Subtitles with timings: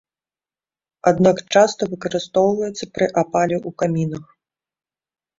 [1.09, 4.25] Аднак часта выкарыстоўваецца пры апале ў камінах.